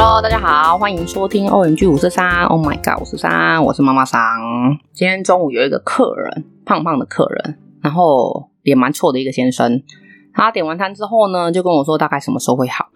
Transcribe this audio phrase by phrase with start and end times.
[0.00, 2.44] Hello，大家好，欢迎收听 OMG 五四三。
[2.44, 4.20] Oh my god，五四三，我是妈妈桑。
[4.92, 9.82] 今天中午有一个客人，胖胖的客人，然后脸蛮臭的一个先生。
[10.32, 12.86] 他点完餐之后呢，就跟我说大概什么时候会好。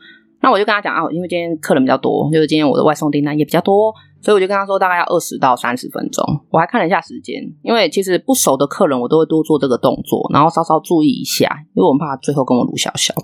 [0.43, 6.25] 那我就跟他讲啊，因为今天客人比较多，就是今天我的外送订单也比较多，所以我就跟他说大概要二十到三十分钟。
[6.51, 13.15] 我还看了一下时间，因为其实不熟的客人我都会多做这个动作，然后稍稍注意一下，因为我们怕最后跟我卢小小，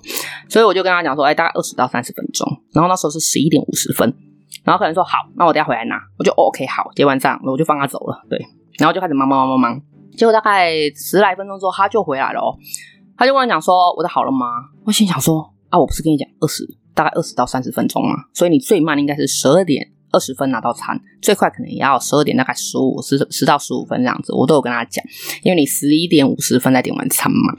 [0.47, 2.47] 所以我就跟他讲说，哎，大概二十到三十分钟。
[2.71, 4.07] 然后那时候是十一点五十分，
[4.63, 8.39] 然后客人说好，那我等下回来拿，我就 OK 好，结完账我就放他走了，对，
[8.77, 9.81] 然后就开始忙忙忙忙忙，
[10.15, 12.55] 结果大概十来分钟之后他就回来了哦，
[13.17, 14.45] 他就跟我讲说我的好了吗？
[14.85, 16.63] 我心想说啊，我不是跟你讲二十。
[16.99, 25.01] 大概二十到三十分钟嘛，所以你最慢应该是十二点二十分拿到餐，最快可能也要十二点大概十五十十到十五分这样子，我都有跟他讲，
[25.43, 27.55] 因为你十一点五十分才点完餐嘛，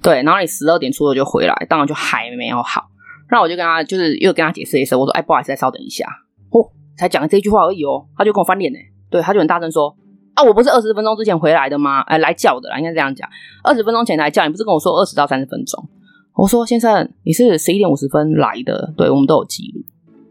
[0.00, 2.84] 对，然后你十二点出头就回来，当然就还没有好，
[3.32, 6.06] 那我就跟他就是又跟他解释一声，我说哎，不好意思，再稍等一下，
[6.50, 8.78] 哦，才讲了这句话而已哦，他就跟我翻脸呢，
[9.10, 9.96] 对，他就很大声说
[10.34, 12.02] 啊，我不是二十分钟之前回来的吗？
[12.02, 13.28] 哎，来叫的啦，应该这样讲，
[13.64, 15.82] 二十分钟前来叫，你不是跟我说二十到三十分钟？
[16.34, 19.82] 我说：“先生，你是十一点五十分来的，对，我们都有记录。”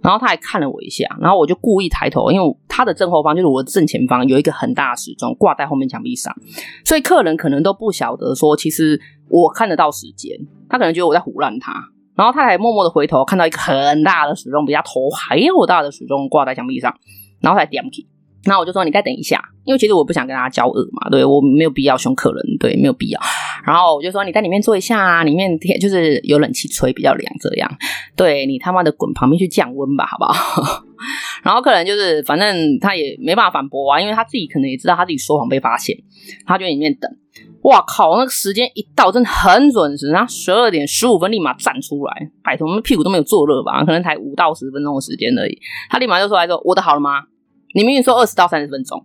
[0.03, 6.35] 然后他还看了我一下，然后我就故意抬头，因为他的正后方就是我的正前方有一个很大的时钟挂在后面墙壁上，
[6.83, 10.37] 所以客人可能都不晓得说，其实我看得到时间，
[10.67, 11.73] 他可能觉得我在胡乱他。
[12.15, 16.93] 然后他还默默的回头看到一个很大的时钟，比他头还要大的时钟挂在墙壁上，
[17.39, 18.05] 然后才点起。
[18.43, 23.19] 那我就说，你再等一下，因为其实我不想跟他交恶嘛，对，我没有必要凶客人，对，没有必要。
[23.65, 27.71] 然后我就说，你在里面坐一下啊，里面天就是有冷气吹，比较凉，这样。
[28.15, 30.83] 对，你他妈的滚旁边去降温吧，好不好？
[31.43, 35.97] 然后客人就是反正他也没办法反驳啊，因为他自己可能也知道他自己说谎被发现，
[36.45, 37.09] 他就在里面等。
[37.63, 43.85] 哇靠，那个时间一到，真的很准时，然后十二点十五分立马站出来，拜托，我们屁股都没有坐热吧？
[43.85, 45.57] 可能才五到十分钟的时间而已，
[45.89, 47.23] 他立马就出来说：“我的好了吗？”
[47.73, 49.01] 你明明说二十到三十分钟，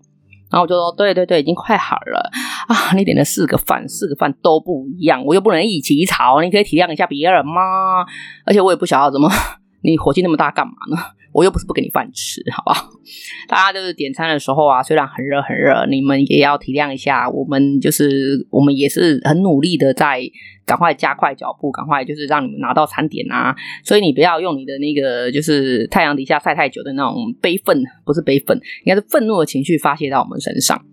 [0.50, 2.30] 然后我就说对对对，已经快好了
[2.68, 2.94] 啊！
[2.96, 8.06] 你点了四个饭，四个饭都不一样，我又不能一起炒，你可以体谅一下别人吗？
[8.46, 9.28] 而且我也不晓得怎么，
[9.84, 10.96] 你火气那么大干嘛呢？
[11.32, 12.88] 我又不是不给你饭吃，好不好？
[13.48, 17.28] 大家就是点餐的时候啊，虽然很热很热，你们也要体谅一下。
[17.28, 20.20] 我们就是我们也是很努力的在
[20.64, 23.54] 赶快加快脚步，赶快就是让你们拿到餐点啊。
[23.84, 30.84] 所以你不要用你的那个就是太阳底下晒太久的那种悲愤，不是悲愤，应该是愤怒的情绪发泄到我们身上。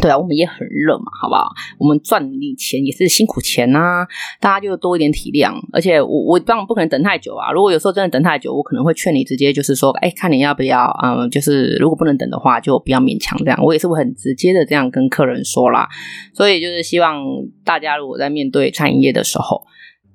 [0.00, 1.52] 对啊，我们也很热嘛，好不好？
[1.78, 4.06] 我们赚你钱也是辛苦钱呐、
[4.40, 5.52] 大家就多一点体谅。
[5.72, 13.62] 而且我我当然不可能等太久啊，如果有时候真的等太久，我可能会劝你直接就是说，哎，看你要不要，嗯，就是如果不能等的话，就不要勉强这样。
[13.62, 15.86] 我也是会很直接的这样跟客人说啦。
[16.32, 17.22] 所以就是希望
[17.64, 19.62] 大家如果在面对餐饮业的时候，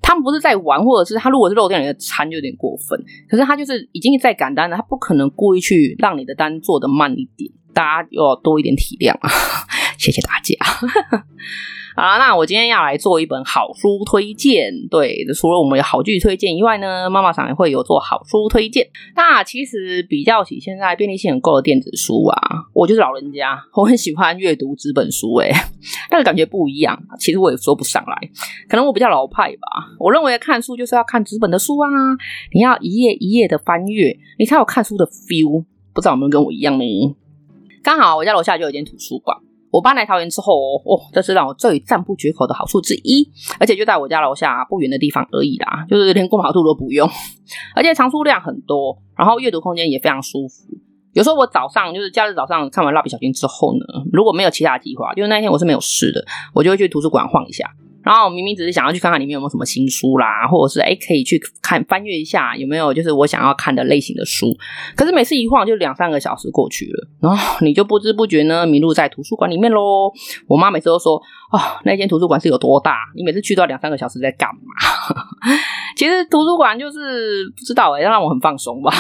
[0.08, 2.98] 他们不是在玩，或者是他如果是漏掉你的餐就有点过分，
[3.28, 7.52] 可是他就是已经在赶单了，他不可能故意去让你的单做的慢一点。
[7.74, 9.30] 大家要多一点体谅啊！
[10.00, 10.56] 谢谢大家。
[11.98, 14.72] 好啦，那我今天要来做一本好书推荐。
[14.88, 18.88] 对，除了我们有好剧推荐以外呢，妈妈桑也会有做好书推荐。
[19.16, 22.40] 那其实比较起现在便利性很够的电子书啊，
[22.72, 25.34] 我就是老人家，我很喜欢阅读纸本书。
[25.38, 25.52] 诶，
[26.12, 27.02] 那个感觉不一样。
[27.20, 28.30] 其实我也说不上来，
[28.70, 29.68] 可能我比较老派吧。
[30.00, 31.90] 我认为看书就是要看纸本的书啊，
[32.54, 35.66] 你要一页一页的翻阅，你才有看书的 feel。
[35.96, 37.16] 不知道有没有跟我一样呢？
[37.82, 39.36] 刚好我家楼下就有一间图书馆。
[39.72, 43.30] 我搬来桃园之后，哦，这是让我最赞不绝口的好处之一，
[43.60, 47.08] 而且就在我家楼下不远的地方而已啦，就是连过马路都不用，
[47.76, 50.64] 而且藏书量很多，然后阅读空间也非常舒服。
[51.14, 56.24] 有时候我早上就是假日早上看完蜡笔小新之后呢，如果没有其他计划，就是那一天我是没有事的，
[56.54, 57.66] 我就会去图书馆晃一下。
[58.04, 64.56] 然后明明只是想要去看看里面有没有什么新书啦，或者是诶可以去看翻阅一下有没有就是我想要看的类型的书。
[64.96, 70.10] 可是每次一晃就两三个小时过去了，然后你就不知不觉呢迷路在图书馆里面喽。
[70.48, 71.22] 我妈每次都说
[71.52, 72.96] ：“哦，那间图书馆是有多大？
[73.14, 74.62] 你每次去都要两三个小时在干嘛？”
[75.98, 78.94] 其实图书馆就是不知道诶要让我很放松吧。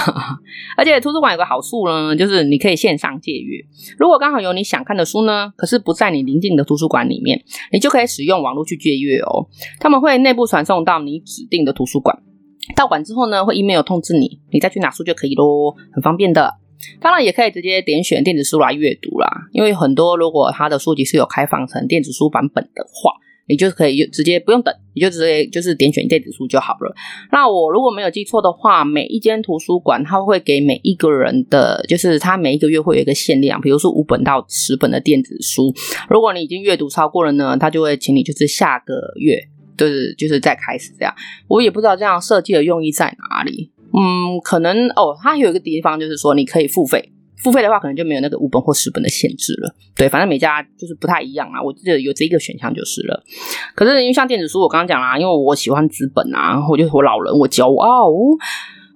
[0.75, 3.63] 而且图书馆有个好处呢，就是你可以线上借阅。
[3.97, 7.41] 如果刚好有你想看的书呢，可是不在你邻近的图书馆里面，
[7.71, 8.96] 你就可以使用网络去借。
[8.99, 9.47] 阅哦，
[9.79, 12.17] 他们会内部传送到你指定的图书馆，
[12.75, 16.55] 到馆之后呢，会 email 通知你，你再去拿书就可以咯，很方便的。
[16.99, 23.13] 当然也可以直接点选电子书来阅读啦，因为很多如果他的书籍是有开放成电子书版本的话。
[23.47, 26.95] 你就可以直接不用等，你就直接就是点选电子书就好了。
[27.31, 35.73] 那我如果没有记错的话，每一间图书馆它会给每一个人的，就是它每一个月会有一个限量，比如说五本到十本的电子书。
[36.09, 39.39] 如果你已经阅读超过了呢，他就会请你就是下个月，
[39.77, 41.13] 就是就是再开始这样。
[41.47, 43.71] 我也不知道这样设计的用意在哪里。
[43.93, 47.11] 嗯，可能哦，它有一个地方就是说你可以付费，
[47.43, 49.73] 付费的话可能就没有那个五本或十本的限制了。
[49.95, 51.61] 对，反正每家就是不太一样啊。
[51.61, 53.23] 我记得有这一个选项就是了。
[53.75, 58.09] 可是因为像电子书，我刚刚讲啦，因为我喜欢纸本啊，我就是我老人，我骄傲。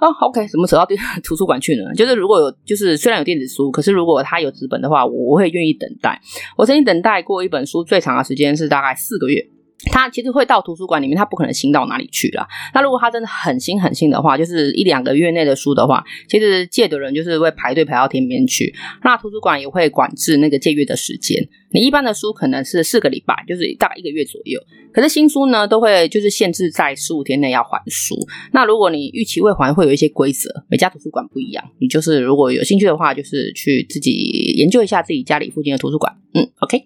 [0.02, 0.88] 哦，OK，怎么扯到
[1.24, 1.94] 图书馆去呢？
[1.94, 6.20] 就是如果有，就是虽然有电子书，可是如果它有纸本的话，我会愿意等待。
[6.58, 9.46] 我曾经等待过一本书，最长的时间是大概四个月。
[9.92, 12.48] 他其实会到图书馆里面，他不可能新到哪里去啦。
[12.74, 18.74] 那如果他真的很新很新的话，就是一两个月内的书的话，其实借的人就是会排队排到天边去。
[19.04, 21.48] 那图书馆也会管制那个借阅的时间。
[21.74, 24.60] 你一般的书可能是四个礼拜，就是大概一个月左右。
[24.94, 28.14] 可是新书呢，都会就是限制在十五天内要还书。
[28.52, 30.50] 那如果你逾期未还，会有一些规则。
[30.70, 31.64] 每家图书馆不一样。
[31.80, 34.12] 你就是如果有兴趣的话，就是去自己
[34.58, 36.14] 研究一下自己家里附近的图书馆。
[36.34, 36.78] 嗯，OK。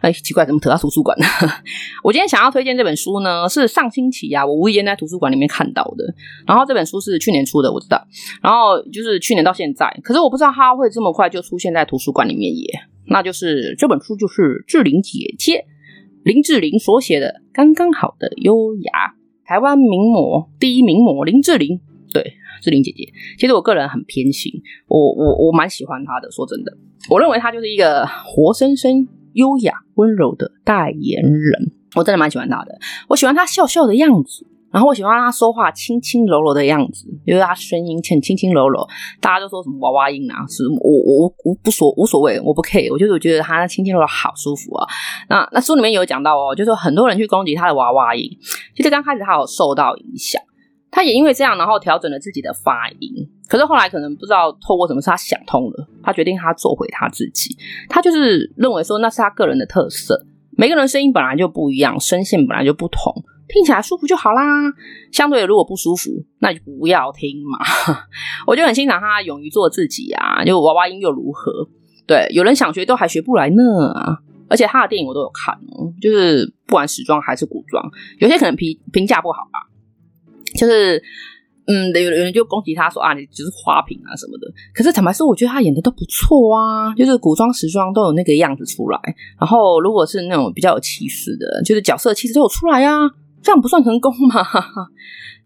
[0.00, 1.26] 哎，奇怪，怎么扯到图书馆呢？
[2.04, 6.04] 我今天想要推荐这本书呢，是上星期呀、我无意间在图书馆里面看到的。
[6.46, 8.00] 然后这本书是去年出的，我知道。
[8.40, 12.64] 然后就是去年到现在，可是我不知道它会这么快就出现在图书馆里面耶。
[13.06, 15.64] 那就是这本书就是志玲姐姐
[16.22, 18.92] 林志玲所写的《刚刚好的优雅》，
[19.48, 21.80] 台湾名模第一名模林志玲，
[22.12, 23.10] 对，志玲姐姐。
[23.38, 24.52] 其实我个人很偏心，
[24.86, 26.30] 我我我蛮喜欢她的。
[26.30, 26.72] 说真的，
[27.10, 29.08] 我认为她就是一个活生生。
[29.34, 32.78] 优雅温柔的代言人，我真的蛮喜欢他的。
[33.08, 38.86] 我喜欢他笑笑的样子，然后我喜欢他说话轻轻柔柔的样子，因为他声音很轻轻柔柔。
[39.20, 42.92] 大家都说什么娃娃音啊，是我我我不所无所谓，我不 care。
[42.92, 44.86] 我就是觉得他轻轻柔柔好舒服啊。
[45.28, 48.30] 那那书里面有讲到哦，就是很多人去攻击他的娃娃音，
[48.76, 50.40] 其实刚开始他有受到影响。
[50.90, 53.28] 他也因为这样，然后调整了自己的发音。
[53.48, 57.56] 可是后来可能不知道透过什么事，他想通了，他决定他做回他自己。
[57.88, 60.26] 他就是认为说那是他个人的特色。
[60.56, 63.14] 每个人声音本来就不一样，声线本来就不同，
[63.48, 64.42] 听起来舒服就好啦。
[65.12, 66.10] 相对，如果不舒服，
[66.40, 67.58] 那就不要听嘛。
[68.46, 71.68] 我就很欣赏他勇于做自己啊，就娃娃音又如何？
[72.06, 73.62] 对，有人想学都还学不来呢。
[74.50, 79.68] 而且他的电影我都有看哦，就是不管时装还是古装，有些可能评评价不好吧。
[80.58, 81.02] 就是，
[81.70, 84.50] 嗯，有有人就攻击他说啊，你只是花瓶啊什么的。
[84.74, 88.98] 可是坦白说，我觉得他演的都不错啊，就是古装、时装都有那个样子出来。
[89.38, 93.10] 然后，如果是那种比较有气势的，就是角色气质都有出来啊，
[93.42, 94.42] 这样不算成功吗？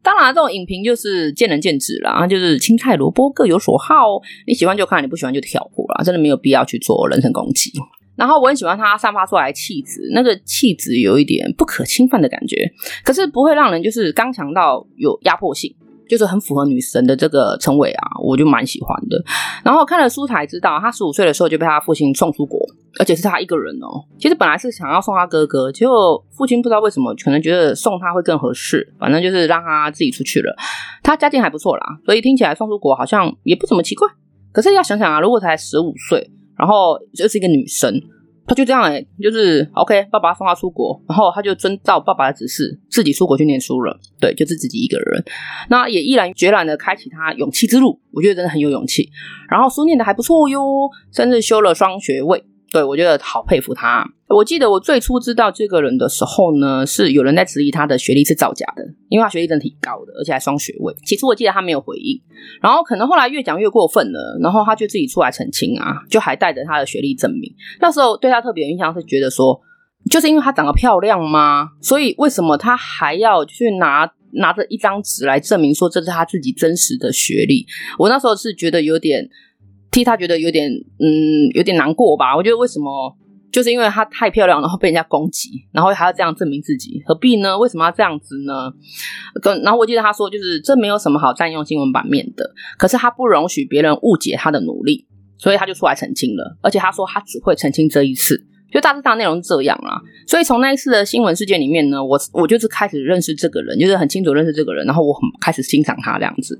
[0.01, 7.73] 当然，这种影评就是见仁见智啦，就是青菜萝卜各有所好，你喜欢就看，你不喜欢就跳过啦，真的没有必要去做人身攻击。
[8.15, 12.71] 然后我很喜欢他散发出来气质，那个气质有一点不可侵犯的感觉，
[13.03, 15.75] 可是不会让人就是刚强到有压迫性，
[16.09, 19.23] 就是很符合女神的这个称谓啊，我就蛮喜欢的。
[19.65, 22.59] 然后看了书才知道，他十五岁的时候就被他父亲送出国，
[22.99, 24.05] 而且是他一个人哦。
[24.19, 30.55] 其实本来是想要送他哥哥，结果父亲不知道为什么，可能觉得送他会更合适，反正就是让他自己出去了。
[31.03, 34.09] 他家境还不错啦，所以听起来送出国好像也不怎么奇怪。
[34.53, 36.31] 可是要想想啊，如果才十五岁。
[36.55, 37.93] 然后就是一个女生，
[38.47, 43.99] 他就这样哎、欸，就是 OK，爸爸送他出国，然后他就遵照爸爸的指示，自己出国去念书了。
[44.21, 45.25] 对，就是自己一个人，
[45.71, 48.01] 那也毅然决然的开启他勇气之路。
[48.11, 49.09] 我觉得真的很有勇气。
[49.49, 52.45] 然后书念的还不错哟，甚至修了双学位。
[52.73, 54.03] 对，我觉得好佩服他。
[54.29, 60.95] 我记得我最初知道这个人的时候呢，是有人在质疑他的学历是造假的，因为他学历真的挺高的，而且还双学位。
[61.05, 62.19] 起初我记得他没有回应，
[62.63, 67.55] 然后可能后来越讲越过分了，然后他就自己出来澄清啊，就还带着他的学历证明。
[67.79, 69.61] 那时候对他特别有印象是觉得说，
[70.11, 71.73] 就是因为他长得漂亮吗？
[71.83, 77.67] 所以为什么他还要去拿拿着一张纸来证明说这是他自己真实的学历？
[77.99, 79.29] 我那时候是觉得有点。
[79.93, 80.69] 替他觉得有点，
[80.99, 82.35] 嗯，有点难过吧。
[82.37, 83.17] 我觉得为什么，
[83.53, 87.57] 就是因为他太漂亮，然后被人家攻击，然后还要这样证明自己，何必呢？
[87.59, 88.73] 为什么要这样子呢？
[89.43, 92.51] 跟然后我记得他说，就是这没有什么好占用新闻版面的。
[92.79, 95.07] 可是他不容许别人误解他的努力，
[95.37, 96.57] 所以他就出来澄清了。
[96.63, 98.49] 而且他说他只会澄清这一次。
[98.73, 106.59] 就大致上内容这样啦，所以从那一次的新闻事件里面呢，我我就是开始认识这个人，就是很清楚认识这个人，然后我很开始欣赏他这样子。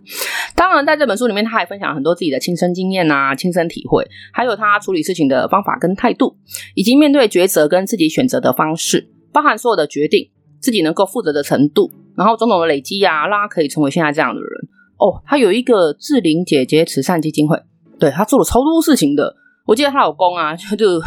[0.55, 6.37] 当然，在这本书里面，他还分享很多自己的亲身经验啊、亲身体会，还有他处理事情的方法跟态度，
[6.75, 10.29] 以及面对抉择跟自己选择的方式，包含所有的决定，
[10.61, 14.51] 自己能够负责的程度，然后种种的累积啊，让他可以成为现在这样的人。
[14.99, 17.59] 哦，他有一个志玲姐姐慈善基金会，
[17.99, 19.35] 对，他做了超多事情的。
[19.65, 21.01] 我记得她老公啊，就就。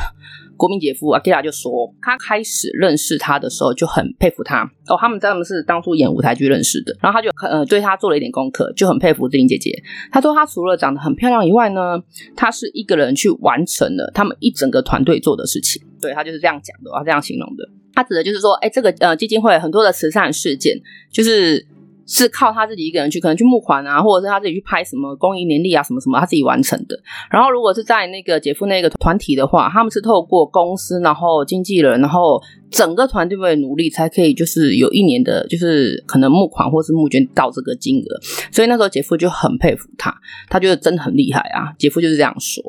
[0.57, 4.97] 国民姐夫阿基拉就说，他开始认识他的时候就很佩服他哦。
[4.99, 9.71] 他们他们是当初演舞台剧认识的，然后他就呃对他做了一点功课，就很佩服志玲姐姐。
[10.11, 12.01] 他说他除了长得很漂亮以外呢，
[12.35, 15.81] 他是一个人去完成了他们一整个团队做的事情。
[16.01, 17.67] 对，他就是这样讲的，他这样形容的。
[17.93, 20.77] 他指的就是说，哎，这个呃基金会很多的慈善事件，
[21.09, 21.65] 就是
[22.07, 26.99] 是靠他自己一个人去，可能去募款啊，或者是他自己去拍什么公益年历啊，什么什么，他自己完成的。
[27.31, 38.05] 然后如果是在那个姐夫那个团体的话，他们是透过公司，然后经纪人，然后整个团队的努力，才可以就是有一年的，就是可能募款或是募捐到这个金额。
[38.51, 40.13] 所以那时候姐夫就很佩服他，
[40.47, 41.73] 他觉得真的很厉害啊。
[41.79, 42.63] 姐夫就是这样说。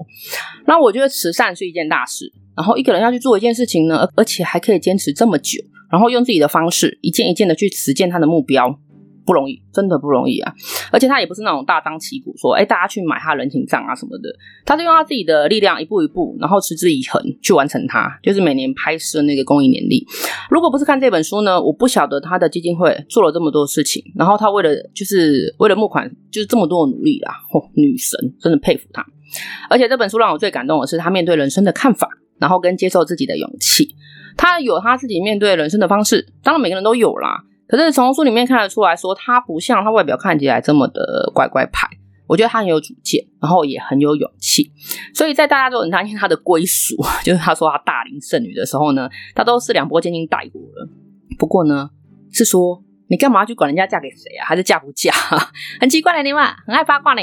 [0.67, 8.79] 那我觉得慈善是一件大事，然后一个人要去做一件事情呢，而且还可以坚持这么久，然后用自己的方式一件一件的去实现他的目标。
[9.27, 10.55] 不容易，真的不容易啊！
[10.93, 14.31] 而且他也不是那种大张旗鼓说，哎，大家去买他人情账啊什么的。
[14.65, 18.09] 他是用他自己的力量，一步一步，然后持之以恒去完成它。
[18.23, 20.07] 就是每年拍摄那个公益年历。
[20.49, 24.03] 如果不是看这本书呢，我不晓得他的基金会做了这么多事情。
[24.15, 27.35] 然后他为了就是为了募款，就是这么多的努力啦。
[27.53, 29.05] 嚯，女神，真的佩服他。
[29.69, 33.95] 而且这本书让我最感动的是他面对人生的看法，然后跟接受自己的勇气。
[34.37, 37.43] 他有他自己面对人生的方式，当然每个人都有啦。
[37.69, 41.89] 可是从书里面看得出来说，他不像他外表看起来这么的乖乖牌。
[42.29, 44.73] 我觉得他很有主见，然后也很有勇气。
[45.15, 50.89] 所以在大家都很担心他的归属， 就是他说他大龄剩女的时候呢，他都是两波千金带过了。
[51.39, 51.89] 不过呢，
[52.33, 54.45] 是说你干嘛去管人家嫁给谁啊？
[54.45, 55.13] 还是嫁不嫁？
[55.81, 57.21] 很奇怪的，你们很爱八卦呢。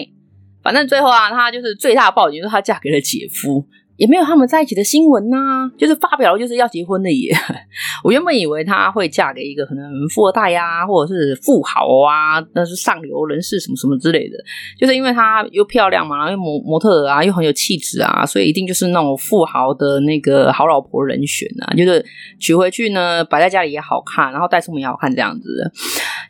[0.64, 3.68] 反正最后啊，他就是最大的报警，就是他嫁给了姐夫。
[3.96, 7.36] 也没有他们在一起的新闻呐、就是发表了就是要结婚的耶。
[8.04, 14.36] 我原本以为她会嫁给一个可能富二代呀、啊，或者是富豪啊，那是上流人士什么什么之类的。
[14.80, 21.74] 就是因为她又漂亮嘛，然后又模模特啊，又很有气质啊，所以一定就是那种富豪的那个好老婆人选啊。
[21.76, 22.04] 就是
[22.40, 25.72] 娶回去呢，摆在家里也好看，然后带出门也好看这样子。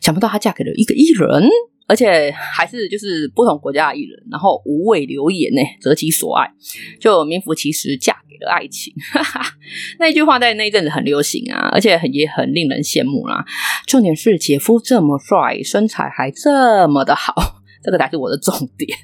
[0.01, 1.49] 想不到她嫁给了一个艺人。
[1.93, 6.51] 而且还是就是不同国家的艺人，然后无畏流言呢，择其所爱，
[6.99, 8.91] 就名副其实嫁给了爱情。
[10.01, 13.45] 那句话在那一阵子很流行啊，而且很也很令人羡慕啦。
[13.85, 18.97] 重点是姐夫这么帅，身材还这么的好，这个才是我的重点。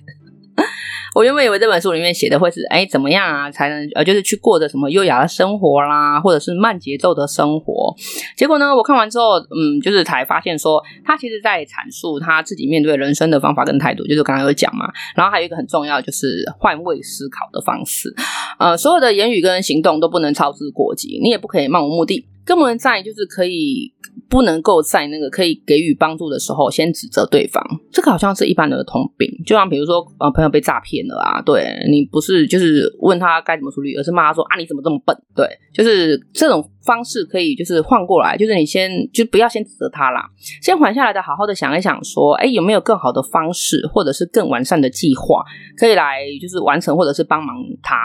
[1.15, 7.93] 我原本以为这本书里面写的会是，哎，怎么样啊才能呃，就是去过着什么优雅的生活啦，或者是慢节奏的生活。
[8.37, 14.87] 结果呢，我看完之后，嗯，就是才发现说，他其实在阐述他自己面对人生的方法跟态度，就是刚刚有讲嘛。
[15.15, 18.13] 然后还有一个很重要，就是换位思考的方式。
[18.59, 22.25] 呃，所有的言语跟行动都不能操之过急，你也不可以漫无目的。
[22.45, 23.93] 更不能在就是可以
[24.29, 29.27] 不能够在那个可以给予帮助的时候先指责对方，这个好像是一般的通病。
[29.45, 35.15] 就像比如说，呃，朋友被诈骗了啊，对，你不是就是问他该怎么处理，而是骂他说啊，你怎么这么笨？
[35.35, 36.69] 对，就是这种。
[36.81, 40.25] 方式可以就是换过来，就是你先就不要先指责他啦，
[40.59, 45.43] 先缓下来的，好好的想一想，说，哎，有没有更好的方式，或者是更完善的计划，
[45.77, 47.95] 可以来就是完成，或者是帮忙他。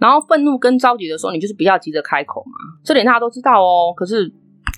[0.00, 2.52] 然后愤怒跟着急的时候，你就是不要急着开口嘛，
[2.82, 3.92] 这点大家都知道哦。
[3.94, 4.32] 可是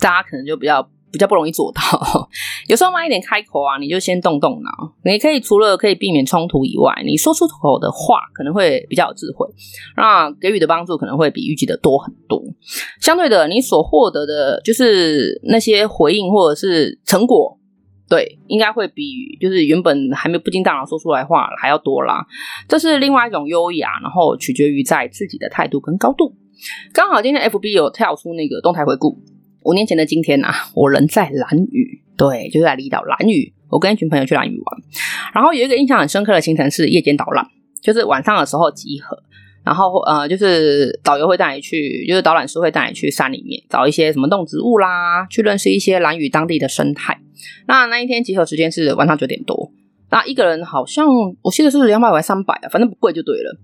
[0.07, 0.89] 大家可能就比较。
[1.13, 1.81] 比较不容易做到，
[2.69, 4.71] 有时候慢一点开口啊，你就先动动脑。
[5.03, 9.49] 你可以除了可以避免冲突以外，你说出口的话可能会比较有智慧，
[9.97, 12.43] 那给予的帮助可能会比预计的多很多。
[13.01, 17.57] 相对的，你所获得的就是那些回应或者是成果，
[18.11, 22.27] 对，应该会比就是原本还没不经大脑说出来话还要多啦。
[22.69, 26.35] 这是另外一种优雅，然后取决于在自己的态度跟高度。
[26.93, 29.17] 刚好今天 FB 有跳出那个动态回顾。
[29.67, 33.53] 五年前的今天呐、啊，我人在兰屿，对，就是在离岛兰屿。
[33.69, 34.83] 我跟一群朋友去兰屿玩，
[35.35, 37.45] 然后有一个印象很深刻的行程是夜间导览，
[37.83, 39.21] 就是晚上的时候集合，
[39.65, 47.19] 然后呃，就是导游会带你去，就是导览师会带你去山里面找一些什么动植物啦，去认识一些兰屿当地的生态。
[47.67, 49.73] 那那一天集合时间是晚上九点多，
[50.11, 51.05] 那一个人好像
[51.43, 53.59] 我记得是两百还是三百啊，反正不贵就对了。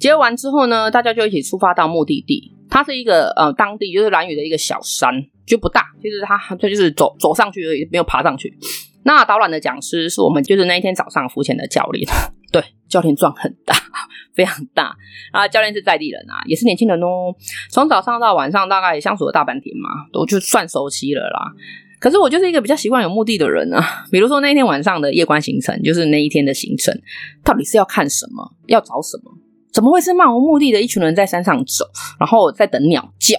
[0.00, 5.24] 集合完之后呢，大家就一起出发到目的地，它是一个呃当地就是兰屿的一个小山。
[5.46, 8.56] 就不大，其实它它就是走走上去而已，没有爬上去。
[9.02, 12.08] 那导览的讲师是我们，就是那一天早上浮潜的教练。
[12.50, 13.76] 对，教练壮很大，
[14.34, 14.96] 非常大。
[15.32, 17.34] 啊，教练是在地人啊，也是年轻人哦。
[17.70, 21.52] 从早上到晚上，大概相处了大半天嘛，都就算熟悉了啦。
[22.00, 24.06] 可是我就是一个比较习惯有目的的人啊。
[24.10, 26.98] 比如说那一天晚上的夜观行程，就是那一天的行程，
[27.44, 29.30] 到底是要看什么，要找什么？
[29.74, 31.84] 怎么会是漫无目的的一群人在山上走，
[32.20, 33.36] 然后在等鸟叫？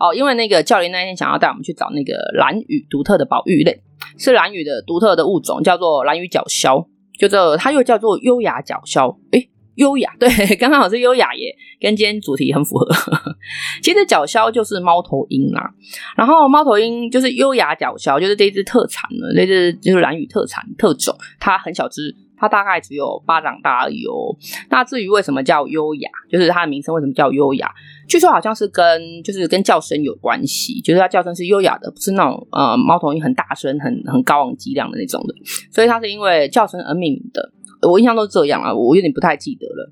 [0.00, 3.82] 哦，因为那个教练那天想要带我们去找那个兰屿独特的保育类，
[4.16, 6.86] 是兰屿的独特的物种，叫做兰屿角鸮，
[7.18, 9.16] 就这它又叫做优雅角鸮。
[9.32, 12.88] 诶，优雅， 对，刚刚好是优雅耶，跟今天主题很符合。
[13.82, 15.70] 其实角鸮就是猫头鹰啦，
[16.16, 22.14] 然后猫头鹰就是优雅角鸮，就是这只特产的，这只就是兰屿特产特种，它很小只。
[22.44, 24.36] 它大概只有巴掌大而已哦。
[24.68, 27.70] 那至于为什么叫优雅，就是它的名称为什么叫优雅？
[28.06, 35.34] 据说好像是跟就是跟叫声有关系，就是它叫声是优雅的，不是那种呃猫头鹰很大声、很很高昂、激亮的那种的。
[35.70, 37.50] 所以它是因为叫声而命名的。
[37.88, 39.90] 我印象都是这样啊，我有点不太记得了。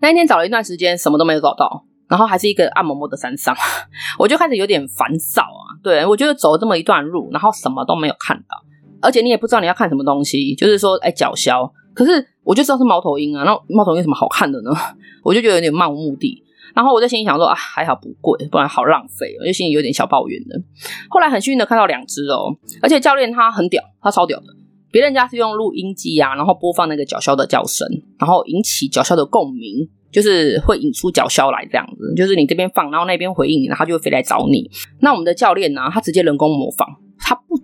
[0.00, 1.84] 那一天找了一段时间，什么都没有找到。
[2.06, 3.56] 然后还是一个暗摸摸的山上，
[4.20, 5.72] 我就开始有点烦躁啊。
[5.82, 8.62] 对，我觉得走了这么一段路，然后什么都没有看到，
[9.04, 11.70] 而且你也不知道你要看什么东西，就是说，哎，角鸮。
[11.94, 14.70] 可是我就知道是猫头鹰啊，那猫头鹰有什么好看的呢？
[15.22, 16.42] 我就觉得有点漫无目的。
[16.74, 19.36] 然后我在心里想说，啊，还好不贵，不然好浪费。
[19.38, 20.60] 我就心里有点小抱怨的。
[21.08, 24.46] 后来很幸运的看到两只哦，而且教练他很屌，他超屌的。
[24.90, 27.86] 别人家是用录音机啊，然后播放那个角鸮的叫声，
[28.18, 29.88] 然后引起角鸮的共鸣。
[30.14, 34.70] 就是会引出角鸮来这样子，就是你这边放，然后那边回应你，然后它就会飞来找你。
[35.00, 36.88] 那我们的教练呢，他直接人工模仿，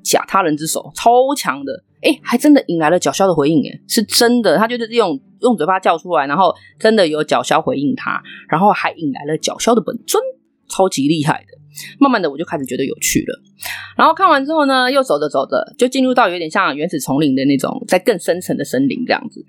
[0.02, 10.22] 假他人之手，超强的，诶，还真的引来了角鸮的回应，诶，是真的，他就是用用嘴巴叫出来，然后真的有角鸮回应他，然后还引来了角鸮的本尊，
[10.68, 11.58] 超级厉害的。
[11.98, 13.40] 慢慢的，我就开始觉得有趣了。
[13.96, 19.44] 然后看完之后呢，又走着走着，就进入到有点像原始丛林的那种，在更深层的森林这样子。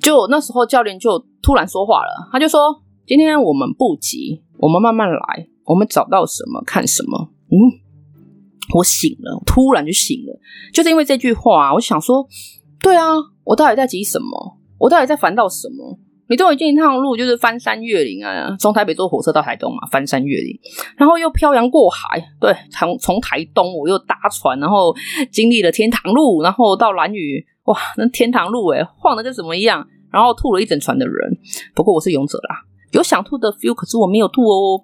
[0.00, 7.56] 就那时候，教练就突然说话了，他就说：“今天我们不急，我们慢慢来，我们找到什么看什么。”嗯，
[8.74, 10.40] 我醒了，突然就醒了，
[10.72, 12.26] 就是因为这句话，我想说
[12.82, 13.04] ：“对啊，
[13.44, 14.58] 我到底在急什么？
[14.78, 15.98] 我到底在烦躁什么？
[16.28, 20.58] 你都已经一趟路，就是翻山越岭啊，从台北坐火车到台东嘛，翻山越岭，
[20.96, 24.94] 然后又漂洋过海，对，从从台东我又搭船，然后
[25.30, 31.36] 经历了天堂路，然后到兰屿，哇，那天堂路诶，晃的跟什么一样。”然后吐了一整船的人，
[31.74, 32.62] 不过我是勇者啦，
[32.92, 34.82] 有想吐的 feel，可是我没有吐哦。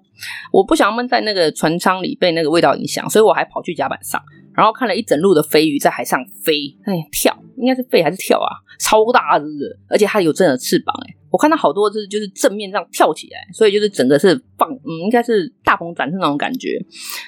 [0.51, 4.21] 我不想闷在那个船舱里被那个味道影响，所以我还跑去甲板上，
[4.53, 8.49] 然后看了一整路的飞鱼在海上飞，哎，跳，应该是飞还是跳啊？
[8.79, 16.79] 超大只的，而且它有真的翅膀，哎，我看到好多就是就是正面这样跳起来，所以就是整个是放，嗯，应该是大鹏展翅那种感觉，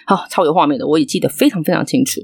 [0.05, 2.21] 好，超有画面的，我也记得非常非常清楚。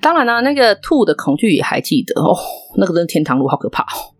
[0.00, 2.36] 当然呢，那个吐的恐惧也还记得哦，
[2.76, 4.10] 那个真的天堂路好可怕哦。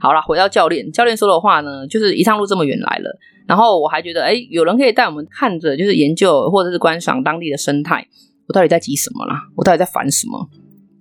[0.00, 8.06] 好了，回到教练，教练说的话呢，就是一趟路这么远来了，然后我还觉得，哎，有人可以带我们看着，就是研究或者是观赏当地的生态。
[8.46, 9.40] 我到底在急什么啦？
[9.56, 10.48] 我到底在烦什么？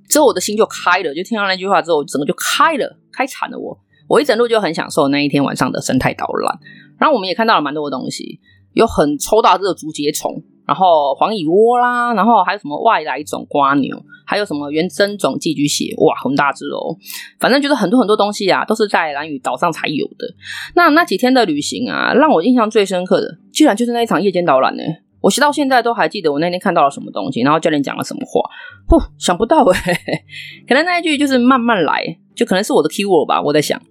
[0.09, 3.77] 之后我的心就开了，就听到那句话之后，整个就开了，开惨了我。
[4.13, 6.59] 我一整路就很享受那一天晚上的生态导览，
[6.99, 8.39] 然后我们也看到了蛮多的东西，
[8.73, 10.43] 有很抽大只的竹节虫。
[10.65, 16.95] 然后黄蚁窝啦，然后还有什么外来种瓜牛，还有什么原生种寄居蟹，哇，很大只哦！
[17.37, 20.25] 反正就是很多很多东西啊，都是在兰屿岛上才有的。
[20.73, 24.83] 那那几天的旅行啊，让我印象最深刻的，居然就是那一场夜间导览呢。
[25.19, 28.49] 我到现在都还记得我那天看到了什么东西，然后教练讲了什么话。
[28.93, 29.93] 嚯，想不到诶，
[30.69, 32.03] 可能那一句就是慢慢来，
[32.35, 33.41] 就可能是我的 keyword 吧。
[33.41, 33.81] 我在想，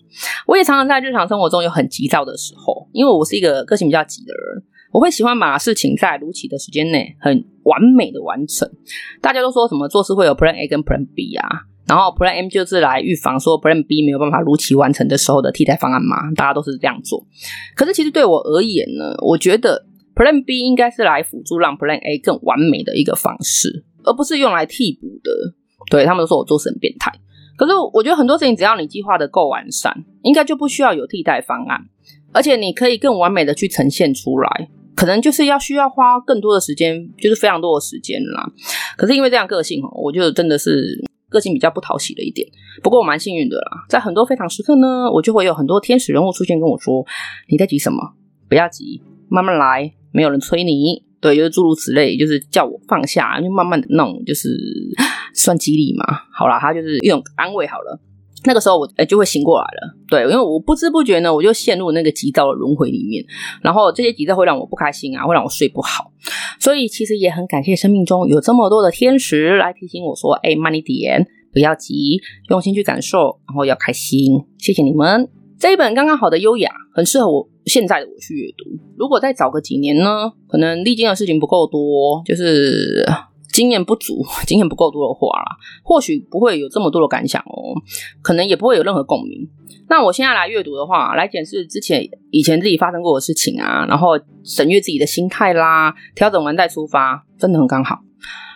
[0.46, 4.62] 我也常常在日常生活中有很急躁的时候，因为我是一个个性比较急的人。
[4.92, 7.32] 我会喜欢把事情在如期的时间内很
[7.64, 8.70] 完美的完成。
[9.22, 11.48] 大家都说什么做事会有 Plan A 跟 Plan B 啊，
[11.86, 16.30] 然后 Plan M 就是来预防说 Plan B 没有办法如期完成的时候的替代方案嘛。
[16.36, 17.26] 大家都是这样做。
[17.74, 25.30] 可是其实对我而言呢，我觉得 Plan B 应该是来辅助让 Plan A 更完美的一个方式，而不是用来替补的。
[25.90, 27.12] 对，他们都说我做事很变态，
[27.56, 31.80] 可是我觉得很多事情只要你计划的够完善，应该就不需要有替代方案，
[32.32, 34.68] 而且你可以更完美的去呈现出来。
[34.94, 38.46] 可能就是要需要花更多的时间，就是非常多的时间啦。
[38.96, 42.46] 可是因为这样个性哦，我就真的是个性比较不讨喜了一点。
[42.82, 47.04] 不过我蛮幸运的啦，在很多非常时刻呢，我就会有很多天使人物出现跟我说
[47.48, 48.12] ：“你在急什么？
[48.48, 54.50] 不要急，慢慢来，没有人催你。”对，就是诸如此类，就是叫我放下，就慢慢的弄，就是
[55.32, 56.04] 算激励嘛。
[56.36, 57.98] 好啦，他就是一种安慰好了。
[58.44, 63.24] 那个时候我诶就会醒过来了，对，因为我不知不觉呢，我就陷入那个急躁的轮回里面，
[63.62, 66.10] 然后这些急躁会让我不开心啊，会让我睡不好，
[66.58, 75.28] 所以其实也很感谢生命中有这么多的天使来提醒我说，哎，慢一点，不要急，用心去感受，然后要开心，谢谢你们。
[75.60, 78.64] 这一本刚刚好的优雅，很适合我现在的我去阅读。
[78.96, 83.04] 如果再早个几年呢，可能历经的事情不够多，就是。
[83.52, 85.44] 经验不足， 经验不够多的话啦，
[85.84, 87.76] 或许不会有这么多的感想哦，
[88.22, 89.46] 可能也不会有任何共鸣。
[89.90, 97.98] 那我现在来阅读的话，来检视之前以前自己发生过的事情啊，然后审阅自己的心态啦，调整完再出发，真的很刚好。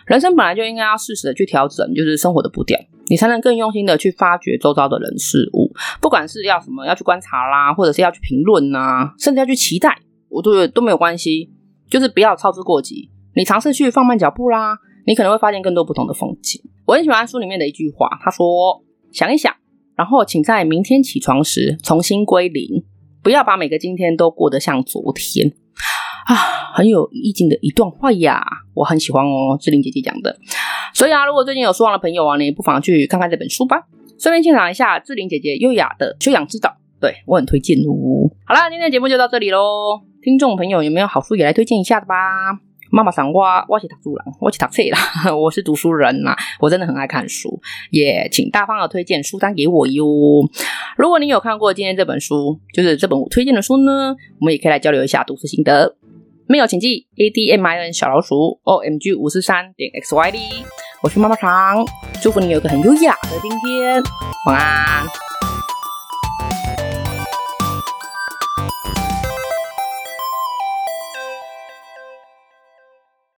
[0.07, 2.75] 人生本来就应该要适时的去调整，就是生活的步调，
[3.07, 5.56] 你才能更用心的去发掘周遭的人事物，
[6.01, 9.97] 不管是要什么要去观察啦，或者是要去评论呐，甚至要去期待，
[10.29, 11.51] 我都都没有关系，
[11.89, 13.09] 就是不要操之过急。
[13.35, 16.61] 你尝试去放慢脚步啦，你可能会发现更多不同的风景。
[16.85, 19.53] 我很喜欢书里面的一句话，他说：“想一想，
[19.95, 22.83] 然后请在明天起床时重新归零，
[23.21, 25.53] 不要把每个今天都过得像昨天。
[26.25, 26.35] 啊，
[26.73, 30.37] 很有意境的一段话呀，我很喜欢哦，志玲姐姐讲的。
[30.93, 33.77] 所以啊，如果最近有书荒的朋友啊，你不妨去看看这本书吧，
[34.19, 38.29] 顺便欣赏一下志玲姐姐优雅的修养之道，对，我很推荐哦。
[38.45, 42.15] 好啦，今天的节目就到这里喽，听众朋友有没有好书也来推荐一下的吧？
[42.89, 47.59] 妈妈桑哇，我是读书人，我是读册啦，我是读书人呐，我真的很爱看书，
[47.91, 50.05] 也请大方的推荐书单给我哟。
[50.97, 55.95] 如果你有看过今天这本书，就是这本我推荐的书呢，我们也可以来交流一下读书心得。
[56.47, 60.37] 没有请记 A D M I N 小老鼠 O M G 五四三点 X Y D，
[61.01, 61.85] 我是妈妈桑，
[62.23, 64.01] 祝福你有个很优雅的今天，
[64.47, 65.26] 晚安。